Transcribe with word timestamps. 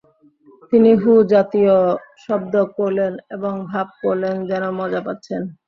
তিনি 0.71 0.91
হু-জাতীয় 1.01 1.75
শব্দ 2.25 2.53
করলেন 2.77 3.13
এবং 3.35 3.53
ভাব 3.71 3.87
করলেন 4.01 4.35
যেন 4.49 4.63
মজা 4.79 5.01
পাচ্ছেন। 5.05 5.41